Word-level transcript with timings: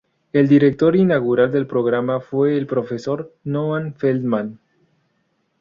El 0.33 0.47
director 0.47 0.95
inaugural 0.95 1.51
del 1.51 1.67
programa 1.67 2.19
fue 2.21 2.57
el 2.57 2.65
profesor 2.65 3.35
Noah 3.43 3.91
Feldman. 3.97 4.59